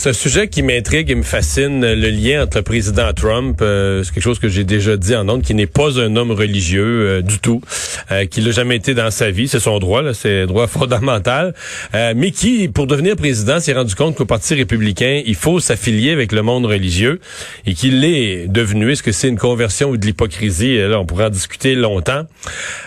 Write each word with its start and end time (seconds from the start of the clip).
C'est 0.00 0.08
un 0.08 0.14
sujet 0.14 0.48
qui 0.48 0.62
m'intrigue 0.62 1.10
et 1.10 1.14
me 1.14 1.22
fascine, 1.22 1.82
le 1.82 2.08
lien 2.08 2.44
entre 2.44 2.56
le 2.56 2.62
président 2.62 3.12
Trump, 3.12 3.58
euh, 3.60 4.02
c'est 4.02 4.14
quelque 4.14 4.22
chose 4.22 4.38
que 4.38 4.48
j'ai 4.48 4.64
déjà 4.64 4.96
dit 4.96 5.14
en 5.14 5.28
honte, 5.28 5.42
qui 5.42 5.52
n'est 5.52 5.66
pas 5.66 6.00
un 6.00 6.16
homme 6.16 6.30
religieux 6.30 7.18
euh, 7.18 7.20
du 7.20 7.38
tout, 7.38 7.60
euh, 8.10 8.24
qui 8.24 8.40
l'a 8.40 8.50
jamais 8.50 8.76
été 8.76 8.94
dans 8.94 9.10
sa 9.10 9.30
vie, 9.30 9.46
c'est 9.46 9.60
son 9.60 9.78
droit, 9.78 10.00
là, 10.00 10.14
c'est 10.14 10.44
un 10.44 10.46
droit 10.46 10.66
fondamental, 10.68 11.52
euh, 11.94 12.14
mais 12.16 12.30
qui, 12.30 12.68
pour 12.68 12.86
devenir 12.86 13.14
président, 13.14 13.60
s'est 13.60 13.74
rendu 13.74 13.94
compte 13.94 14.16
qu'au 14.16 14.24
Parti 14.24 14.54
républicain, 14.54 15.20
il 15.26 15.34
faut 15.34 15.60
s'affilier 15.60 16.12
avec 16.12 16.32
le 16.32 16.40
monde 16.40 16.64
religieux 16.64 17.20
et 17.66 17.74
qu'il 17.74 18.00
l'est 18.00 18.48
devenu. 18.48 18.92
Est-ce 18.92 19.02
que 19.02 19.12
c'est 19.12 19.28
une 19.28 19.36
conversion 19.36 19.90
ou 19.90 19.98
de 19.98 20.06
l'hypocrisie? 20.06 20.78
Là, 20.78 20.98
on 20.98 21.04
pourra 21.04 21.26
en 21.26 21.30
discuter 21.30 21.74
longtemps. 21.74 22.22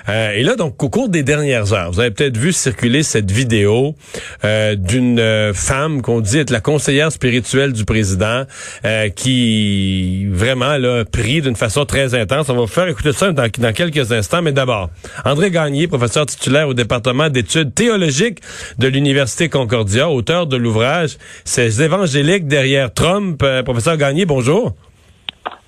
et 0.07 0.41
là, 0.41 0.55
donc, 0.55 0.81
au 0.81 0.89
cours 0.89 1.09
des 1.09 1.21
dernières 1.21 1.73
heures, 1.73 1.91
vous 1.91 1.99
avez 1.99 2.09
peut-être 2.09 2.37
vu 2.37 2.51
circuler 2.51 3.03
cette 3.03 3.29
vidéo 3.29 3.95
d'une 4.43 5.51
femme 5.53 6.01
qu'on 6.01 6.19
dit 6.19 6.39
être 6.39 6.49
la 6.49 6.59
conseillère 6.59 7.02
spirituelle 7.11 7.73
du 7.73 7.85
président 7.85 8.43
euh, 8.85 9.09
qui 9.09 10.27
vraiment 10.27 10.77
l'a 10.77 11.05
pris 11.05 11.41
d'une 11.41 11.55
façon 11.55 11.85
très 11.85 12.15
intense. 12.15 12.49
On 12.49 12.53
va 12.53 12.61
vous 12.61 12.67
faire 12.67 12.87
écouter 12.87 13.13
ça 13.13 13.31
dans, 13.31 13.47
dans 13.57 13.73
quelques 13.73 14.11
instants, 14.11 14.41
mais 14.41 14.51
d'abord, 14.51 14.89
André 15.25 15.51
Gagné, 15.51 15.87
professeur 15.87 16.25
titulaire 16.25 16.67
au 16.67 16.73
département 16.73 17.29
d'études 17.29 17.73
théologiques 17.73 18.39
de 18.77 18.87
l'Université 18.87 19.49
Concordia, 19.49 20.09
auteur 20.09 20.47
de 20.47 20.57
l'ouvrage 20.57 21.17
Ces 21.45 21.81
évangéliques 21.81 22.47
derrière 22.47 22.93
Trump. 22.93 23.41
Euh, 23.43 23.63
professeur 23.63 23.97
Gagné, 23.97 24.25
bonjour. 24.25 24.73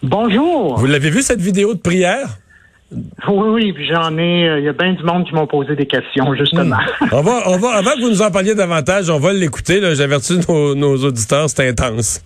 Bonjour. 0.03 0.77
Vous 0.77 0.85
l'avez 0.85 1.09
vu 1.09 1.21
cette 1.21 1.41
vidéo 1.41 1.73
de 1.73 1.79
prière? 1.79 2.37
Oui, 3.27 3.47
oui, 3.49 3.73
puis 3.73 3.87
j'en 3.87 4.17
ai. 4.17 4.57
Il 4.59 4.63
y 4.63 4.69
a 4.69 4.73
bien 4.73 4.93
du 4.93 5.03
monde 5.03 5.25
qui 5.25 5.33
m'ont 5.33 5.47
posé 5.47 5.75
des 5.75 5.85
questions, 5.85 6.33
justement. 6.35 6.77
on 7.11 7.21
va, 7.21 7.43
on 7.47 7.57
va, 7.57 7.69
avant 7.75 7.91
que 7.91 8.01
vous 8.01 8.09
nous 8.09 8.21
en 8.21 8.31
parliez 8.31 8.55
davantage, 8.55 9.09
on 9.09 9.19
va 9.19 9.33
l'écouter. 9.33 9.81
J'avertis 9.95 10.39
nos, 10.47 10.75
nos 10.75 10.97
auditeurs, 11.03 11.49
c'est 11.49 11.67
intense. 11.67 12.21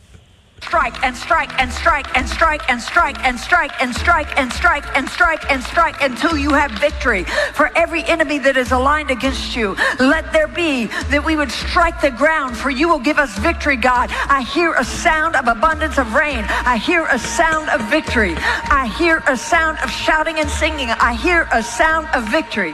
Strike 0.64 1.04
and 1.04 1.16
strike 1.16 1.52
and 1.60 1.72
strike 1.72 2.08
and 2.18 2.28
strike 2.28 2.70
and 2.70 2.82
strike 2.82 3.18
and 3.26 3.40
strike 3.40 3.72
and 3.82 3.96
strike 3.96 4.38
and 4.38 4.52
strike 4.52 4.86
and 4.98 5.10
strike 5.10 5.52
and 5.52 5.64
strike 5.64 6.02
until 6.02 6.38
you 6.38 6.52
have 6.52 6.72
victory. 6.72 7.24
For 7.54 7.72
every 7.76 8.04
enemy 8.06 8.40
that 8.40 8.58
is 8.58 8.72
aligned 8.72 9.12
against 9.12 9.56
you, 9.56 9.76
let 10.00 10.32
there 10.34 10.48
be 10.48 10.88
that 11.12 11.24
we 11.24 11.36
would 11.36 11.52
strike 11.52 12.02
the 12.02 12.12
ground, 12.12 12.58
for 12.58 12.70
you 12.70 12.88
will 12.90 13.00
give 13.00 13.20
us 13.20 13.38
victory, 13.40 13.78
God. 13.78 14.10
I 14.30 14.42
hear 14.42 14.74
a 14.74 14.84
sound 14.84 15.36
of 15.36 15.48
abundance 15.48 15.98
of 15.98 16.14
rain. 16.14 16.44
I 16.66 16.78
hear 16.78 17.06
a 17.10 17.20
sound 17.20 17.70
of 17.70 17.82
victory. 17.90 18.36
I 18.38 18.92
hear 19.00 19.24
a 19.28 19.38
sound 19.38 19.78
of 19.84 19.90
shouting 19.90 20.40
and 20.40 20.50
singing. 20.50 20.90
I 20.90 21.14
hear 21.14 21.48
a 21.52 21.64
sound 21.64 22.08
of 22.14 22.24
victory. 22.30 22.74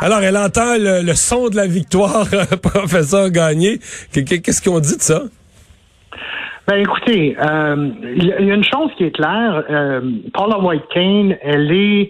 Alors, 0.00 0.22
elle 0.22 0.36
entend 0.36 0.76
le, 0.78 1.02
le 1.02 1.14
son 1.14 1.48
de 1.48 1.56
la 1.56 1.66
victoire, 1.66 2.26
professeur 2.62 3.30
Gagné. 3.30 3.80
Qu'est-ce 4.12 4.62
qu'on 4.62 4.80
dit 4.80 4.96
de 4.96 5.02
ça? 5.02 5.22
Ben 6.66 6.76
écoutez, 6.76 7.36
euh, 7.38 7.90
il 8.16 8.24
y 8.24 8.32
a 8.32 8.54
une 8.54 8.64
chose 8.64 8.90
qui 8.96 9.04
est 9.04 9.10
claire. 9.10 9.64
Euh, 9.68 10.00
Paula 10.32 10.58
White 10.58 10.88
Kane, 10.88 11.36
elle 11.42 11.70
est, 11.70 12.08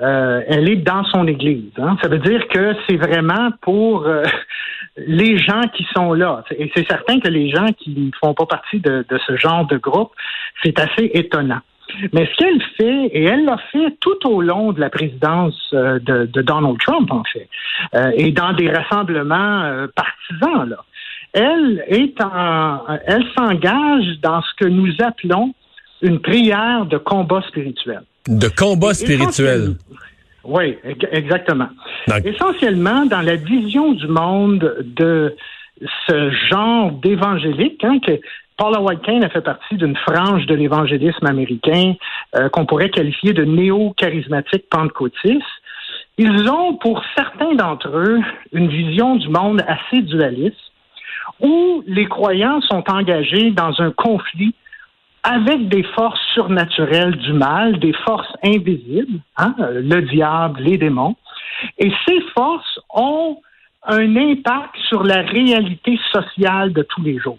euh, 0.00 0.42
elle 0.48 0.68
est 0.68 0.76
dans 0.76 1.04
son 1.04 1.28
église. 1.28 1.70
Hein. 1.78 1.96
Ça 2.02 2.08
veut 2.08 2.18
dire 2.18 2.48
que 2.48 2.74
c'est 2.88 2.96
vraiment 2.96 3.50
pour 3.60 4.06
euh, 4.06 4.24
les 4.96 5.38
gens 5.38 5.62
qui 5.72 5.86
sont 5.94 6.14
là. 6.14 6.42
Et 6.58 6.70
c'est 6.74 6.86
certain 6.88 7.20
que 7.20 7.28
les 7.28 7.50
gens 7.50 7.68
qui 7.78 7.90
ne 7.90 8.10
font 8.20 8.34
pas 8.34 8.46
partie 8.46 8.80
de, 8.80 9.04
de 9.08 9.18
ce 9.24 9.36
genre 9.36 9.66
de 9.66 9.76
groupe, 9.76 10.10
c'est 10.64 10.80
assez 10.80 11.10
étonnant. 11.14 11.60
Mais 12.12 12.26
ce 12.26 12.36
qu'elle 12.36 12.62
fait, 12.76 13.06
et 13.12 13.24
elle 13.24 13.44
l'a 13.44 13.58
fait 13.70 13.96
tout 14.00 14.26
au 14.26 14.40
long 14.42 14.72
de 14.72 14.80
la 14.80 14.90
présidence 14.90 15.70
euh, 15.74 15.98
de, 16.00 16.26
de 16.26 16.42
Donald 16.42 16.78
Trump, 16.80 17.10
en 17.12 17.22
fait, 17.24 17.48
euh, 17.94 18.10
et 18.16 18.32
dans 18.32 18.52
des 18.52 18.70
rassemblements 18.70 19.62
euh, 19.62 19.86
partisans, 19.94 20.68
là 20.68 20.84
elle 21.32 21.84
est 21.88 22.20
en, 22.20 22.80
elle 23.06 23.24
s'engage 23.36 24.18
dans 24.22 24.42
ce 24.42 24.50
que 24.58 24.68
nous 24.68 24.92
appelons 25.00 25.54
une 26.02 26.20
prière 26.20 26.86
de 26.86 26.98
combat 26.98 27.42
spirituel. 27.48 28.02
De 28.28 28.48
combat 28.48 28.94
spirituel. 28.94 29.76
Oui, 30.44 30.76
exactement. 31.12 31.68
Essentiellement, 32.24 33.06
dans 33.06 33.20
la 33.20 33.36
vision 33.36 33.92
du 33.92 34.08
monde 34.08 34.74
de 34.96 35.34
ce 36.08 36.30
genre 36.50 36.92
d'évangélique, 36.92 37.82
hein, 37.84 37.98
que 38.04 38.20
Paula 38.56 38.80
White 38.80 39.08
a 39.24 39.28
fait 39.28 39.40
partie 39.40 39.76
d'une 39.76 39.96
frange 39.96 40.46
de 40.46 40.54
l'évangélisme 40.54 41.26
américain 41.26 41.94
euh, 42.36 42.48
qu'on 42.48 42.66
pourrait 42.66 42.90
qualifier 42.90 43.32
de 43.32 43.44
néo-charismatique 43.44 44.68
pentecôtiste. 44.70 45.42
Ils 46.18 46.48
ont, 46.48 46.74
pour 46.74 47.02
certains 47.16 47.54
d'entre 47.54 47.88
eux, 47.88 48.20
une 48.52 48.68
vision 48.68 49.16
du 49.16 49.28
monde 49.28 49.64
assez 49.66 50.02
dualiste 50.02 50.71
où 51.40 51.82
les 51.86 52.06
croyants 52.06 52.60
sont 52.62 52.84
engagés 52.88 53.50
dans 53.50 53.80
un 53.80 53.90
conflit 53.90 54.54
avec 55.22 55.68
des 55.68 55.82
forces 55.82 56.20
surnaturelles 56.34 57.16
du 57.16 57.32
mal, 57.32 57.78
des 57.78 57.92
forces 57.92 58.32
invisibles, 58.42 59.20
hein, 59.36 59.54
le 59.58 60.02
diable, 60.02 60.60
les 60.62 60.78
démons. 60.78 61.16
Et 61.78 61.92
ces 62.06 62.20
forces 62.34 62.80
ont 62.92 63.38
un 63.84 64.16
impact 64.16 64.76
sur 64.88 65.04
la 65.04 65.22
réalité 65.22 65.98
sociale 66.12 66.72
de 66.72 66.82
tous 66.82 67.02
les 67.02 67.18
jours 67.18 67.38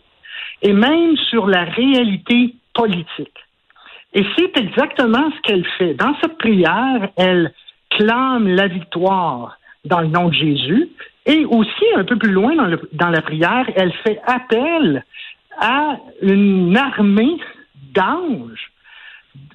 et 0.62 0.74
même 0.74 1.18
sur 1.30 1.48
la 1.48 1.66
réalité 1.66 2.56
politique. 2.74 3.38
Et 4.14 4.26
c'est 4.38 4.58
exactement 4.58 5.30
ce 5.36 5.42
qu'elle 5.42 5.66
fait. 5.78 5.94
Dans 5.96 6.16
cette 6.22 6.38
prière, 6.38 7.10
elle 7.18 7.54
clame 7.90 8.48
la 8.48 8.68
victoire 8.68 9.58
dans 9.86 10.02
le 10.02 10.08
nom 10.08 10.30
de 10.30 10.34
Jésus, 10.34 10.90
et 11.26 11.46
aussi, 11.46 11.86
un 11.96 12.04
peu 12.04 12.18
plus 12.18 12.32
loin 12.32 12.56
dans, 12.56 12.66
le, 12.66 12.80
dans 12.94 13.10
la 13.10 13.22
prière, 13.22 13.66
elle 13.76 13.94
fait 14.04 14.20
appel 14.26 15.04
à 15.58 15.98
une 16.22 16.76
armée 16.76 17.38
d'anges 17.94 18.72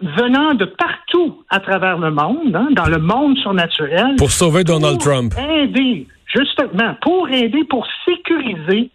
venant 0.00 0.54
de 0.54 0.64
partout 0.64 1.42
à 1.50 1.60
travers 1.60 1.98
le 1.98 2.10
monde, 2.10 2.54
hein, 2.54 2.68
dans 2.72 2.86
le 2.86 2.98
monde 2.98 3.36
surnaturel. 3.38 4.16
Pour 4.16 4.30
sauver 4.30 4.64
Donald 4.64 4.96
pour 4.96 5.12
Trump. 5.12 5.34
Aider, 5.38 6.06
justement, 6.34 6.94
pour 7.02 7.28
aider, 7.28 7.64
pour 7.64 7.86
sécuriser 8.04 8.90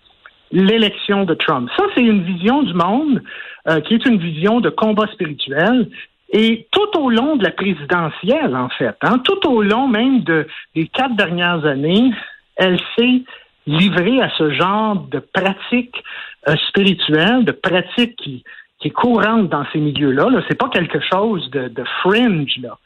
l'élection 0.52 1.26
de 1.26 1.34
Trump. 1.34 1.70
Ça, 1.78 1.84
c'est 1.96 2.04
une 2.04 2.24
vision 2.24 2.64
du 2.64 2.74
monde 2.74 3.22
euh, 3.68 3.82
qui 3.82 3.96
est 3.96 4.06
une 4.06 4.18
vision 4.18 4.62
de 4.62 4.70
combat 4.70 5.08
spirituel. 5.14 5.90
Et 6.32 6.68
tout 6.72 7.00
au 7.00 7.10
long 7.10 7.36
de 7.36 7.44
la 7.44 7.52
présidentielle, 7.52 8.56
en 8.56 8.70
fait, 8.70 8.96
hein, 9.02 9.20
tout 9.20 9.48
au 9.48 9.62
long 9.62 9.88
même 9.88 10.24
de, 10.24 10.48
des 10.76 10.88
quatre 10.88 11.16
dernières 11.16 11.64
années, 11.66 12.12
elle 12.56 12.80
s'est 12.96 13.22
livrée 13.66 14.22
à 14.22 14.30
ce 14.38 14.52
genre 14.52 14.96
de 15.08 15.20
pratique 15.20 15.96
euh, 16.48 16.56
spirituelle, 16.68 17.46
de 17.46 17.52
pratique 17.52 18.16
qui, 18.18 18.44
est 18.86 18.90
courante 18.90 19.48
dans 19.48 19.66
ces 19.72 19.80
milieux-là. 19.80 20.26
-là, 20.26 20.44
c'est 20.50 20.58
pas 20.58 20.68
quelque 20.68 21.00
chose 21.00 21.50
de, 21.52 21.70
de 21.70 21.84
fringe, 22.02 22.58
là 22.62 22.78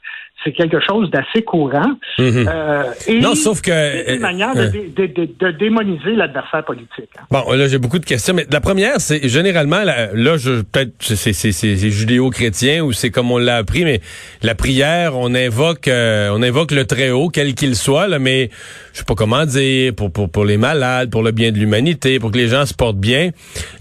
c'est 0.44 0.52
quelque 0.52 0.78
chose 0.80 1.10
d'assez 1.10 1.44
courant. 1.44 1.94
Mhm. 2.20 2.48
euh, 2.48 2.84
et 3.08 3.20
non, 3.20 3.34
sauf 3.36 3.62
que 3.62 3.72
c'est 3.72 4.16
une 4.16 4.22
manière 4.22 4.56
euh, 4.56 4.70
de, 4.70 5.06
de, 5.06 5.14
de, 5.14 5.30
de, 5.40 5.52
démoniser 5.52 6.16
l'adversaire 6.16 6.64
politique. 6.64 7.10
Hein. 7.18 7.24
Bon, 7.32 7.52
là 7.52 7.68
j'ai 7.68 7.80
beaucoup 7.80 8.00
de 8.00 8.06
questions, 8.06 8.34
mais 8.34 8.46
la 8.52 8.62
première, 8.62 9.00
c'est 9.00 9.28
généralement 9.28 9.84
là, 9.84 10.10
là 10.14 10.38
je 10.38 10.62
peut-être 10.62 10.94
c'est 11.00 11.34
c'est 11.34 11.78
judéo-chrétien 11.78 12.84
ou 12.84 12.92
c'est 12.92 13.10
comme 13.10 13.32
on 13.32 13.38
l'a 13.38 13.58
appris, 13.58 13.84
mais 13.84 14.02
la 14.44 14.54
prière, 14.54 15.18
on 15.18 15.34
invoque 15.34 15.88
euh, 15.88 16.30
on 16.34 16.44
invoque 16.44 16.72
le 16.72 16.86
très 16.86 17.10
haut, 17.10 17.30
quel 17.30 17.56
qu'il 17.56 17.76
soit, 17.76 18.08
là, 18.08 18.20
mais 18.20 18.50
je 18.94 19.00
sais 19.00 19.06
pas 19.06 19.16
comment 19.16 19.46
dire 19.46 19.94
pour 19.96 20.12
pour 20.12 20.30
pour 20.30 20.46
les 20.46 20.58
malades, 20.58 21.10
pour 21.10 21.24
le 21.24 21.32
bien 21.32 21.52
de 21.52 21.58
l'humanité, 21.58 22.20
pour 22.20 22.32
que 22.32 22.38
les 22.38 22.48
gens 22.48 22.66
se 22.66 22.74
portent 22.74 22.98
bien. 22.98 23.32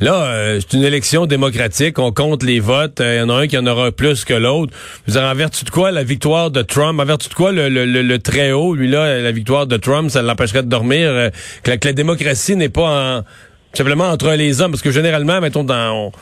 Là, 0.01 0.25
euh, 0.25 0.61
c'est 0.61 0.77
une 0.77 0.85
élection 0.85 1.27
démocratique, 1.27 1.99
on 1.99 2.13
compte 2.13 2.43
les 2.43 2.61
votes, 2.61 3.01
il 3.01 3.19
y 3.19 3.21
en 3.21 3.29
a 3.29 3.35
un 3.35 3.47
qui 3.47 3.59
en 3.59 3.67
aura 3.67 3.93
plus 3.93 4.25
que 4.25 4.35
l'autre. 4.35 4.73
Vous 5.07 5.19
en 5.19 5.35
vertu 5.35 5.65
de 5.65 5.71
quoi 5.71 5.91
la 5.91 6.03
victoire 6.03 6.46
de 6.51 6.63
Trump, 6.63 7.01
en 7.01 7.05
vertu 7.05 7.29
de 7.29 7.35
quoi 7.35 7.53
le, 7.53 7.69
le, 7.69 7.85
le, 7.85 8.19
très 8.19 8.53
haut, 8.53 8.75
lui 8.75 8.89
là, 8.89 9.21
la 9.21 9.33
victoire 9.33 9.67
de 9.67 9.77
Trump, 9.77 10.11
ça 10.11 10.23
l'empêcherait 10.23 10.63
de 10.63 10.69
dormir, 10.69 11.09
euh, 11.11 11.31
que, 11.63 11.71
la, 11.71 11.77
que, 11.77 11.89
la, 11.89 11.93
démocratie 11.93 12.57
n'est 12.57 12.69
pas 12.69 13.19
en, 13.19 13.25
simplement 13.73 14.05
entre 14.05 14.31
les 14.33 14.61
hommes, 14.61 14.71
parce 14.71 14.83
que 14.83 14.91
généralement, 14.91 15.41
mettons, 15.41 15.65
dans, 15.65 16.13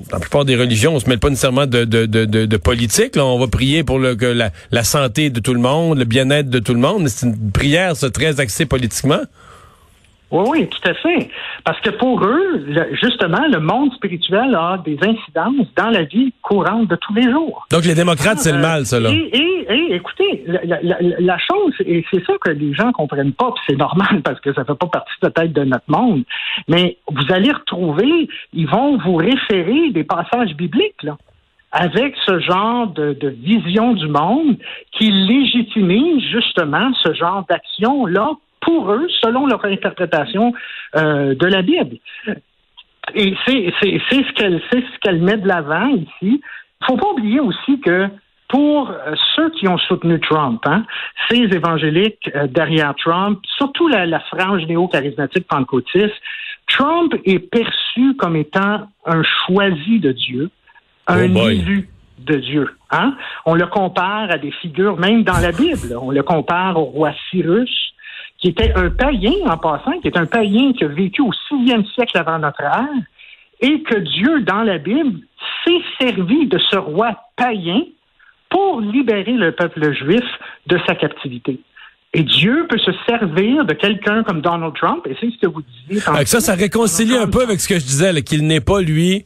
dans 0.00 0.16
la 0.16 0.20
plupart 0.20 0.44
des 0.44 0.56
religions, 0.56 0.94
on 0.94 1.00
se 1.00 1.08
mêle 1.08 1.18
pas 1.18 1.30
nécessairement 1.30 1.66
de, 1.66 1.84
de, 1.84 2.06
de, 2.06 2.24
de, 2.24 2.56
politique. 2.56 3.16
Là. 3.16 3.24
On 3.24 3.38
va 3.38 3.46
prier 3.46 3.84
pour 3.84 3.98
le, 3.98 4.14
que 4.14 4.26
la, 4.26 4.50
la 4.70 4.84
santé 4.84 5.30
de 5.30 5.40
tout 5.40 5.54
le 5.54 5.60
monde, 5.60 5.98
le 5.98 6.04
bien-être 6.04 6.50
de 6.50 6.58
tout 6.58 6.74
le 6.74 6.80
monde. 6.80 7.08
C'est 7.08 7.26
une 7.26 7.50
prière, 7.50 7.96
ça, 7.96 8.10
très 8.10 8.40
axée 8.40 8.66
politiquement. 8.66 9.20
Oui, 10.30 10.44
oui, 10.48 10.68
tout 10.68 10.88
à 10.88 10.94
fait. 10.94 11.30
Parce 11.64 11.80
que 11.80 11.90
pour 11.90 12.24
eux, 12.24 12.64
le, 12.66 12.94
justement, 13.00 13.46
le 13.48 13.60
monde 13.60 13.92
spirituel 13.94 14.54
a 14.56 14.78
des 14.84 14.98
incidences 15.00 15.68
dans 15.76 15.90
la 15.90 16.02
vie 16.02 16.32
courante 16.42 16.88
de 16.88 16.96
tous 16.96 17.14
les 17.14 17.30
jours. 17.30 17.66
Donc 17.70 17.84
les 17.84 17.94
démocrates, 17.94 18.38
ah, 18.38 18.42
c'est 18.42 18.52
le 18.52 18.58
mal, 18.58 18.86
cela. 18.86 19.10
Et, 19.10 19.30
et, 19.32 19.66
et, 19.72 19.94
écoutez, 19.94 20.44
la, 20.46 20.80
la, 20.82 20.96
la 21.00 21.38
chose, 21.38 21.74
et 21.80 22.04
c'est 22.10 22.24
ça 22.24 22.32
que 22.44 22.50
les 22.50 22.74
gens 22.74 22.90
comprennent 22.92 23.34
pas, 23.34 23.52
puis 23.52 23.64
c'est 23.68 23.76
normal 23.76 24.20
parce 24.24 24.40
que 24.40 24.52
ça 24.52 24.64
fait 24.64 24.74
pas 24.74 24.88
partie 24.88 25.14
peut-être 25.20 25.52
de 25.52 25.64
notre 25.64 25.88
monde, 25.88 26.24
mais 26.66 26.98
vous 27.08 27.32
allez 27.32 27.52
retrouver, 27.52 28.28
ils 28.52 28.68
vont 28.68 28.98
vous 28.98 29.16
référer 29.16 29.90
des 29.90 30.04
passages 30.04 30.54
bibliques, 30.54 31.02
là 31.02 31.16
avec 31.72 32.14
ce 32.24 32.38
genre 32.40 32.86
de, 32.86 33.16
vision 33.42 33.92
du 33.92 34.08
monde 34.08 34.56
qui 34.92 35.10
légitimise 35.10 36.22
justement 36.32 36.90
ce 37.02 37.12
genre 37.12 37.44
d'action-là 37.50 38.30
pour 38.60 38.92
eux, 38.92 39.06
selon 39.22 39.46
leur 39.46 39.64
interprétation 39.64 40.52
euh, 40.96 41.34
de 41.34 41.46
la 41.46 41.62
Bible. 41.62 41.96
Et 43.14 43.34
c'est 43.46 43.72
ce 43.78 44.32
qu'elle 44.32 44.60
ce 44.70 44.98
qu'elle 45.00 45.22
met 45.22 45.36
de 45.36 45.46
l'avant 45.46 45.88
ici. 45.88 46.40
Il 46.80 46.86
faut 46.86 46.96
pas 46.96 47.10
oublier 47.10 47.40
aussi 47.40 47.80
que 47.80 48.08
pour 48.48 48.90
euh, 48.90 49.14
ceux 49.34 49.50
qui 49.50 49.68
ont 49.68 49.78
soutenu 49.78 50.20
Trump, 50.20 50.60
hein, 50.66 50.84
ces 51.28 51.42
évangéliques 51.42 52.30
euh, 52.34 52.46
derrière 52.46 52.94
Trump, 52.96 53.40
surtout 53.56 53.88
la, 53.88 54.06
la 54.06 54.20
frange 54.20 54.66
néo-charismatique 54.66 55.46
pentecôtiste, 55.48 56.14
Trump 56.68 57.14
est 57.24 57.38
perçu 57.38 58.14
comme 58.18 58.36
étant 58.36 58.88
un 59.04 59.22
choisi 59.22 60.00
de 60.00 60.12
Dieu, 60.12 60.50
un 61.06 61.34
oh 61.34 61.48
élu 61.48 61.88
de 62.18 62.36
Dieu. 62.36 62.68
Hein? 62.90 63.14
On 63.44 63.54
le 63.54 63.66
compare 63.66 64.30
à 64.30 64.38
des 64.38 64.50
figures, 64.50 64.98
même 64.98 65.22
dans 65.22 65.38
la 65.38 65.52
Bible, 65.52 65.96
on 66.00 66.10
le 66.10 66.22
compare 66.22 66.76
au 66.76 66.84
roi 66.84 67.12
Cyrus, 67.30 67.85
qui 68.38 68.48
était 68.48 68.72
un 68.74 68.90
païen 68.90 69.34
en 69.46 69.56
passant, 69.56 69.98
qui 70.00 70.08
est 70.08 70.16
un 70.16 70.26
païen 70.26 70.72
qui 70.72 70.84
a 70.84 70.88
vécu 70.88 71.22
au 71.22 71.32
sixième 71.48 71.84
siècle 71.86 72.18
avant 72.18 72.38
notre 72.38 72.62
ère, 72.62 72.88
et 73.60 73.82
que 73.82 73.96
Dieu, 73.96 74.42
dans 74.42 74.62
la 74.62 74.78
Bible, 74.78 75.20
s'est 75.64 75.82
servi 76.04 76.46
de 76.46 76.58
ce 76.70 76.76
roi 76.76 77.16
païen 77.36 77.82
pour 78.50 78.80
libérer 78.80 79.32
le 79.32 79.52
peuple 79.52 79.92
juif 79.94 80.24
de 80.66 80.78
sa 80.86 80.94
captivité. 80.94 81.58
Et 82.12 82.22
Dieu 82.22 82.66
peut 82.68 82.78
se 82.78 82.92
servir 83.06 83.64
de 83.64 83.74
quelqu'un 83.74 84.22
comme 84.22 84.40
Donald 84.40 84.74
Trump, 84.74 85.06
et 85.06 85.16
c'est 85.20 85.30
ce 85.30 85.38
que 85.38 85.48
vous 85.48 85.62
disiez. 85.88 86.00
Ça, 86.00 86.40
ça 86.40 86.54
réconcilie 86.54 87.16
un 87.16 87.26
peu 87.26 87.42
avec 87.42 87.60
ce 87.60 87.68
que 87.68 87.78
je 87.78 87.84
disais, 87.84 88.22
qu'il 88.22 88.46
n'est 88.46 88.60
pas 88.60 88.80
lui. 88.80 89.24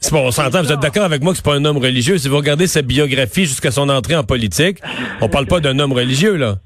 C'est 0.00 0.12
bon, 0.12 0.26
on 0.26 0.30
s'entend, 0.30 0.62
vous 0.62 0.72
êtes 0.72 0.80
d'accord 0.80 1.04
avec 1.04 1.22
moi 1.22 1.32
que 1.32 1.36
c'est 1.36 1.44
pas 1.44 1.54
un 1.54 1.64
homme 1.64 1.78
religieux. 1.78 2.18
Si 2.18 2.28
vous 2.28 2.36
regardez 2.36 2.66
sa 2.66 2.82
biographie 2.82 3.44
jusqu'à 3.44 3.70
son 3.70 3.88
entrée 3.88 4.16
en 4.16 4.24
politique, 4.24 4.78
on 5.20 5.28
parle 5.28 5.46
pas 5.46 5.60
d'un 5.60 5.78
homme 5.78 5.92
religieux, 5.92 6.36
là. 6.36 6.56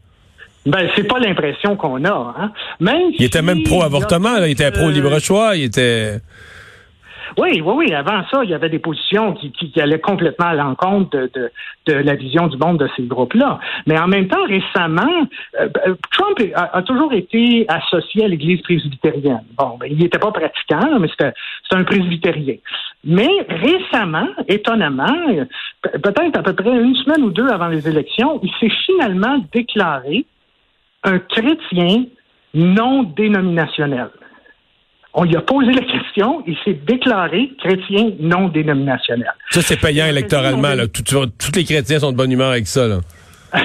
Ben, 0.67 0.89
c'est 0.95 1.07
pas 1.07 1.19
l'impression 1.19 1.77
qu'on 1.77 2.05
a. 2.05 2.35
Hein? 2.39 2.53
Même 2.81 3.11
il 3.19 3.25
était 3.25 3.43
même 3.43 3.63
pro-avortement, 3.63 4.37
il 4.45 4.53
était 4.53 4.71
pro-libre 4.71 5.19
choix, 5.21 5.57
il 5.57 5.65
était... 5.65 6.21
Oui, 7.37 7.61
oui, 7.65 7.75
oui. 7.77 7.95
Avant 7.95 8.23
ça, 8.31 8.43
il 8.43 8.51
y 8.51 8.55
avait 8.55 8.71
des 8.71 8.79
positions 8.79 9.35
qui, 9.35 9.53
qui, 9.53 9.81
allaient 9.81 10.01
complètement 10.01 10.47
à 10.47 10.55
l'encontre 10.55 11.11
de, 11.11 11.31
de, 11.35 11.51
de, 11.87 11.93
la 11.93 12.15
vision 12.15 12.49
du 12.49 12.57
monde 12.57 12.79
de 12.79 12.89
ces 12.97 13.03
groupes-là. 13.03 13.61
Mais 13.87 13.99
en 13.99 14.09
même 14.09 14.29
temps, 14.29 14.45
récemment, 14.47 15.27
euh, 15.61 15.69
euh, 15.87 15.95
Trump 16.11 16.39
a, 16.55 16.83
toujours 16.83 17.13
été 17.13 17.67
associé 17.69 18.25
à 18.25 18.29
l'Église 18.29 18.63
presbytérienne. 18.63 19.45
Bon, 19.57 19.77
ben, 19.79 19.89
il 19.91 19.99
n'était 19.99 20.19
pas 20.19 20.33
pratiquant, 20.33 20.99
mais 20.99 21.09
c'était 21.09 21.33
un 21.71 21.85
presbytérien. 21.85 22.57
Mais 23.05 23.29
récemment, 23.49 24.29
étonnamment, 24.49 25.47
peut-être 25.83 26.39
à 26.39 26.43
peu 26.43 26.55
près 26.55 26.71
une 26.71 26.97
semaine 26.97 27.23
ou 27.23 27.31
deux 27.31 27.49
avant 27.49 27.69
les 27.69 27.87
élections, 27.89 28.41
il 28.43 28.51
s'est 28.59 28.75
finalement 28.87 29.39
déclaré 29.53 30.25
un 31.05 31.19
chrétien 31.19 32.05
non 32.55 33.03
dénominationnel. 33.03 34.09
On 35.15 35.25
lui 35.25 35.37
a 35.37 35.41
posé 35.41 35.73
la 35.73 35.83
question, 35.83 36.43
il 36.47 36.57
s'est 36.65 36.79
déclaré 36.87 37.51
chrétien 37.59 38.11
non 38.21 38.49
dénominationnel. 38.49 39.33
Ça, 39.51 39.63
c'est 39.63 39.81
payant 39.81 40.07
électoralement. 40.07 40.75
Là. 40.75 40.87
tous 40.87 41.53
les 41.55 41.65
chrétiens 41.65 41.99
sont 41.99 42.13
de 42.13 42.17
bonne 42.17 42.31
humeur 42.31 42.51
avec 42.51 42.67
ça. 42.67 42.87
Là. 42.87 43.01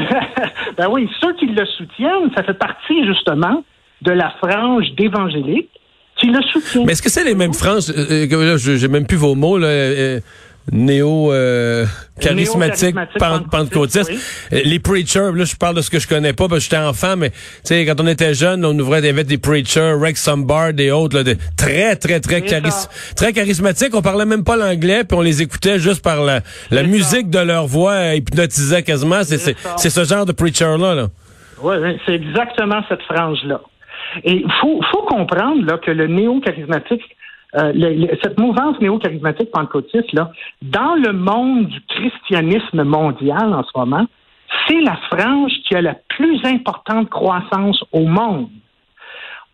ben 0.78 0.88
oui, 0.90 1.10
ceux 1.22 1.34
qui 1.36 1.48
le 1.48 1.66
soutiennent, 1.66 2.32
ça 2.36 2.44
fait 2.44 2.54
partie 2.54 3.06
justement 3.06 3.64
de 4.02 4.12
la 4.12 4.32
frange 4.42 4.92
d'évangéliques 4.98 5.70
qui 6.18 6.28
le 6.28 6.42
soutiennent. 6.42 6.86
Mais 6.86 6.94
est-ce 6.94 7.02
que 7.02 7.10
c'est 7.10 7.24
les 7.24 7.36
mêmes 7.36 7.54
franges? 7.54 7.90
Euh, 7.90 8.28
euh, 8.32 8.58
j'ai 8.58 8.88
même 8.88 9.06
plus 9.06 9.18
vos 9.18 9.36
mots. 9.36 9.58
Là, 9.58 9.68
euh, 9.68 10.20
néo 10.72 11.32
euh, 11.32 11.86
charismatique, 12.20 12.96
pentecôtiste. 13.20 14.12
Euh, 14.54 14.62
les 14.64 14.80
preachers, 14.80 15.32
là 15.34 15.44
je 15.44 15.56
parle 15.56 15.76
de 15.76 15.82
ce 15.82 15.90
que 15.90 16.00
je 16.00 16.08
connais 16.08 16.34
pas 16.34 16.48
parce 16.48 16.60
que 16.60 16.64
j'étais 16.64 16.78
enfant, 16.78 17.16
mais 17.18 17.32
tu 17.32 17.38
sais 17.64 17.86
quand 17.86 18.00
on 18.00 18.08
était 18.08 18.34
jeune, 18.34 18.64
on 18.66 18.78
ouvrait 18.78 19.02
des 19.02 19.12
des 19.24 19.38
preachers, 19.38 19.96
Rex 20.00 20.24
Sombard 20.24 20.72
et 20.80 20.92
autres, 20.92 21.22
là, 21.22 21.34
très 21.58 21.96
très 21.96 22.20
très 22.20 22.48
charis 22.48 22.88
très 23.16 23.34
charismatiques. 23.34 23.96
On 23.96 24.02
parlait 24.02 24.26
même 24.26 24.44
pas 24.44 24.56
l'anglais, 24.56 25.04
puis 25.04 25.18
on 25.18 25.22
les 25.22 25.42
écoutait 25.42 25.80
juste 25.80 26.04
par 26.04 26.24
la, 26.24 26.42
la 26.72 26.84
musique 26.84 27.30
de 27.30 27.40
leur 27.40 27.68
voix 27.68 28.16
hypnotisait 28.16 28.84
quasiment. 28.84 29.24
C'est 29.24 29.56
c'est 29.78 29.90
ce 29.90 30.04
genre 30.04 30.26
de 30.26 30.32
preacher 30.32 30.78
là. 30.80 30.96
là. 30.96 31.08
Oui, 31.62 31.76
c'est 32.06 32.16
exactement 32.16 32.82
cette 32.90 33.02
frange 33.04 33.40
là. 33.46 33.62
Et 34.24 34.34
il 34.34 34.52
faut, 34.62 34.80
faut 34.92 35.04
comprendre 35.04 35.66
là, 35.66 35.78
que 35.78 35.92
le 35.92 36.08
néo-charismatique 36.08 37.02
euh, 37.56 38.08
cette 38.24 38.40
mouvance 38.40 38.80
néo-charismatique 38.80 39.52
pentecôtiste, 39.52 40.12
là, 40.14 40.32
dans 40.62 40.96
le 40.96 41.14
monde 41.14 41.68
du 41.68 41.82
christianisme 41.82 42.84
mondial 42.84 43.54
en 43.54 43.64
ce 43.64 43.70
moment, 43.76 44.06
c'est 44.68 44.82
la 44.82 44.98
frange 45.12 45.52
qui 45.68 45.76
a 45.76 45.82
la 45.82 45.96
plus 46.10 46.40
importante 46.46 47.10
croissance 47.10 47.84
au 47.92 48.06
monde. 48.06 48.50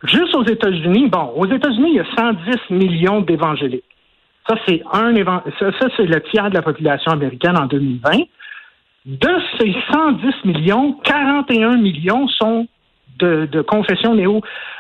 Juste 0.04 0.34
aux 0.36 0.46
États-Unis, 0.46 1.10
bon, 1.10 1.34
aux 1.36 1.46
États-Unis, 1.46 1.90
il 1.92 1.96
y 1.96 2.00
a 2.00 2.06
110 2.18 2.70
millions 2.70 3.22
d'évangéliques. 3.22 3.84
Ça, 4.48 4.56
c'est 4.66 4.82
un 4.94 5.14
ça, 5.60 5.72
ça 5.80 5.88
c'est 5.96 6.06
le 6.06 6.22
tiers 6.32 6.50
de 6.50 6.56
la 6.56 6.62
population 6.62 7.12
américaine 7.12 7.58
en 7.58 7.66
2020. 7.66 8.12
De 9.06 9.30
ces 9.60 9.76
110 9.92 10.46
millions, 10.46 10.94
41 11.04 11.78
millions 11.78 12.28
sont 12.30 12.68
de, 13.20 13.62
confession 13.62 14.16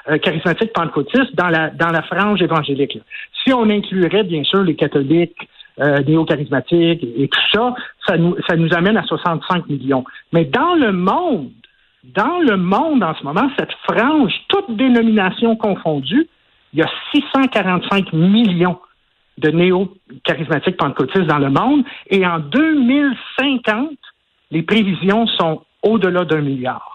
néo-charismatique 0.09 0.73
pentecôtiste 0.73 1.35
dans 1.35 1.49
la, 1.49 1.69
dans 1.69 1.89
la 1.89 2.01
frange 2.03 2.41
évangélique. 2.41 2.99
Si 3.43 3.53
on 3.53 3.69
inclurait, 3.69 4.23
bien 4.23 4.43
sûr, 4.43 4.63
les 4.63 4.75
catholiques 4.75 5.37
euh, 5.79 5.99
néo-charismatiques 6.03 7.03
et, 7.03 7.27
tout 7.27 7.39
ça, 7.53 7.73
ça 8.07 8.17
nous, 8.17 8.35
ça 8.47 8.55
nous 8.55 8.73
amène 8.73 8.97
à 8.97 9.03
65 9.03 9.67
millions. 9.67 10.03
Mais 10.33 10.45
dans 10.45 10.75
le 10.75 10.91
monde, 10.91 11.51
dans 12.03 12.39
le 12.39 12.57
monde 12.57 13.03
en 13.03 13.15
ce 13.15 13.23
moment, 13.23 13.49
cette 13.57 13.73
frange, 13.89 14.33
toutes 14.47 14.75
dénominations 14.75 15.55
confondues, 15.55 16.27
il 16.73 16.79
y 16.79 16.83
a 16.83 16.89
645 17.13 18.13
millions 18.13 18.79
de 19.37 19.49
néo-charismatiques 19.51 20.77
pentecôtistes 20.77 21.27
dans 21.27 21.39
le 21.39 21.49
monde. 21.49 21.83
Et 22.09 22.25
en 22.25 22.39
2050, 22.39 23.89
les 24.51 24.63
prévisions 24.63 25.27
sont 25.27 25.61
au-delà 25.81 26.25
d'un 26.25 26.41
milliard. 26.41 26.93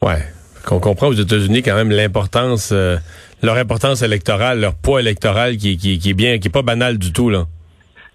Ouais. 0.00 0.22
Qu'on 0.66 0.80
comprend 0.80 1.08
aux 1.08 1.12
États-Unis 1.12 1.62
quand 1.62 1.74
même 1.74 1.90
euh, 1.92 2.96
leur 3.42 3.56
importance 3.56 4.02
électorale, 4.02 4.60
leur 4.60 4.74
poids 4.74 5.00
électoral 5.00 5.56
qui, 5.56 5.76
qui, 5.76 6.10
est 6.10 6.14
bien, 6.14 6.38
qui 6.38 6.48
est 6.48 6.52
pas 6.52 6.62
banal 6.62 6.98
du 6.98 7.12
tout, 7.12 7.30
là. 7.30 7.44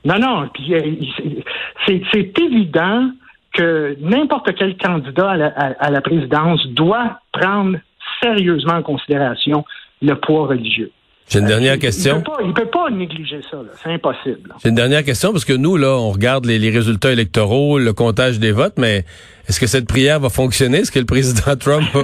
Non, 0.06 0.20
non. 0.20 0.50
Euh, 0.70 0.96
c'est 1.86 2.40
évident 2.40 3.10
que 3.54 3.98
n'importe 4.00 4.54
quel 4.58 4.78
candidat 4.78 5.32
à 5.80 5.90
la 5.90 6.02
présidence 6.02 6.66
doit 6.68 7.20
prendre 7.34 7.78
sérieusement 8.22 8.76
en 8.76 8.84
considération 8.84 9.66
le 10.02 10.14
poids 10.16 10.48
religieux. 10.48 10.92
J'ai 11.30 11.40
une 11.40 11.46
dernière 11.46 11.78
question. 11.78 12.24
Il 12.42 12.48
ne 12.48 12.54
peut, 12.54 12.66
pas 12.68 12.90
négliger 12.90 13.42
ça, 13.52 13.58
c'est 13.84 13.92
impossible. 13.92 14.54
J'ai 14.64 14.70
une 14.70 14.76
dernière 14.76 15.04
question 15.04 15.34
parce 15.34 15.44
que 15.44 15.54
nous, 15.54 15.76
là, 15.76 15.90
on 15.90 16.12
regarde 16.12 16.46
les, 16.46 16.70
résultats 16.70 17.12
électoraux, 17.12 17.80
le 17.80 17.92
comptage 17.92 18.40
des 18.40 18.54
votes, 18.54 18.76
mais 18.78 19.04
est-ce 19.50 19.60
que 19.60 19.68
cette 19.68 19.88
prière 19.88 20.22
va 20.22 20.30
fonctionner? 20.30 20.80
Est-ce 20.80 20.92
que 20.92 21.00
le 21.00 21.06
président 21.06 21.56
Trump 21.60 21.86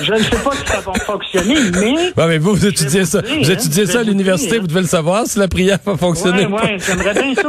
Je 0.00 0.12
ne 0.12 0.18
sais 0.18 0.42
pas 0.42 0.52
si 0.52 0.66
ça 0.66 0.80
va 0.80 0.92
fonctionner, 0.94 1.56
mais... 1.72 2.12
mais 2.28 2.38
vous, 2.38 2.54
vous 2.54 2.66
étudiez 2.66 3.04
ça. 3.04 3.20
vous 3.20 3.50
hein, 3.50 3.54
étudiez 3.54 3.86
ça 3.86 4.00
à 4.00 4.02
l'université, 4.02 4.58
vous 4.58 4.66
devez 4.66 4.80
le 4.80 4.86
savoir 4.86 5.26
si 5.26 5.38
la 5.38 5.48
prière 5.48 5.78
va 5.84 5.96
fonctionner. 5.96 6.46
Oui, 6.46 6.60
oui, 6.62 6.76
j'aimerais 6.78 7.12
bien 7.12 7.34
ça 7.34 7.48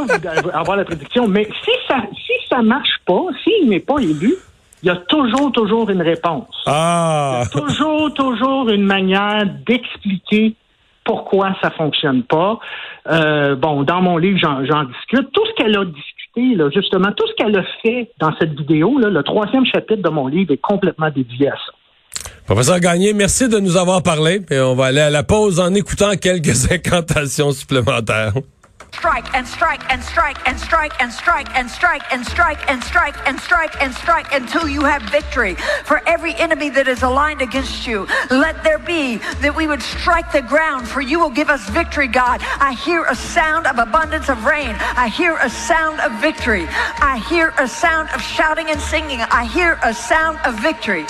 avoir 0.52 0.76
la 0.76 0.84
prédiction, 0.84 1.28
mais 1.28 1.48
si 1.64 1.70
ça 1.88 2.02
si 2.12 2.32
ça 2.48 2.62
marche 2.62 3.00
pas, 3.06 3.22
s'il 3.44 3.68
n'est 3.68 3.80
pas 3.80 3.98
élu, 4.00 4.34
il 4.82 4.86
y 4.86 4.90
a 4.90 4.96
toujours, 4.96 5.52
toujours 5.52 5.88
une 5.90 6.02
réponse. 6.02 6.54
Ah! 6.66 7.42
Il 7.42 7.44
y 7.44 7.58
a 7.58 7.62
toujours, 7.62 8.14
toujours 8.14 8.68
une 8.68 8.84
manière 8.84 9.44
d'expliquer 9.66 10.54
pourquoi 11.04 11.54
ça 11.62 11.70
fonctionne 11.70 12.24
pas. 12.24 12.58
Euh, 13.08 13.54
bon, 13.54 13.84
dans 13.84 14.02
mon 14.02 14.18
livre, 14.18 14.38
j'en 14.40 14.84
discute. 14.84 15.32
Tout 15.32 15.46
ce 15.46 15.54
qu'elle 15.54 15.76
a 15.76 15.84
discuté, 15.84 16.56
là, 16.56 16.68
justement, 16.74 17.12
tout 17.12 17.26
ce 17.28 17.34
qu'elle 17.34 17.56
a 17.56 17.64
fait 17.82 18.10
dans 18.18 18.34
cette 18.38 18.58
vidéo, 18.58 18.98
là, 18.98 19.08
le 19.08 19.22
troisième 19.22 19.64
chapitre 19.64 20.02
de 20.02 20.10
mon 20.10 20.26
livre 20.26 20.52
est 20.52 20.60
complètement 20.60 21.10
dédié 21.10 21.48
à 21.48 21.54
ça. 21.54 21.72
Professeur 22.46 22.78
Gagné, 22.80 23.12
merci 23.12 23.48
de 23.48 23.58
nous 23.58 23.76
avoir 23.76 24.02
parlé. 24.02 24.40
Et 24.50 24.60
on 24.60 24.74
va 24.74 24.86
aller 24.86 25.00
à 25.00 25.10
la 25.10 25.22
pause 25.22 25.58
en 25.58 25.74
écoutant 25.74 26.16
quelques 26.20 26.70
incantations 26.70 27.52
supplémentaires. 27.52 28.34
Strike 28.96 29.34
and 29.34 29.46
strike 29.46 29.82
and 29.92 30.02
strike 30.02 30.38
and 30.48 30.58
strike 30.58 30.92
and 31.00 31.12
strike 31.12 31.54
and 31.54 31.70
strike 31.70 32.12
and 32.12 32.26
strike 32.26 32.70
and 32.70 32.82
strike 32.82 33.16
and 33.26 33.38
strike 33.38 33.82
and 33.82 33.94
strike 33.94 34.32
until 34.32 34.68
you 34.68 34.82
have 34.84 35.02
victory. 35.02 35.54
For 35.84 36.00
every 36.06 36.34
enemy 36.34 36.70
that 36.70 36.88
is 36.88 37.02
aligned 37.02 37.42
against 37.42 37.86
you, 37.86 38.06
let 38.30 38.64
there 38.64 38.78
be 38.78 39.18
that 39.42 39.54
we 39.54 39.66
would 39.66 39.82
strike 39.82 40.32
the 40.32 40.42
ground, 40.42 40.88
for 40.88 41.00
you 41.00 41.20
will 41.20 41.30
give 41.30 41.50
us 41.50 41.68
victory, 41.70 42.08
God. 42.08 42.40
I 42.42 42.72
hear 42.72 43.04
a 43.04 43.14
sound 43.14 43.66
of 43.66 43.78
abundance 43.78 44.28
of 44.28 44.44
rain. 44.44 44.74
I 44.80 45.08
hear 45.08 45.36
a 45.36 45.50
sound 45.50 46.00
of 46.00 46.12
victory. 46.20 46.66
I 46.68 47.22
hear 47.28 47.52
a 47.58 47.68
sound 47.68 48.08
of 48.14 48.20
shouting 48.20 48.68
and 48.70 48.80
singing. 48.80 49.20
I 49.20 49.44
hear 49.44 49.78
a 49.82 49.94
sound 49.94 50.38
of 50.44 50.58
victory. 50.60 51.06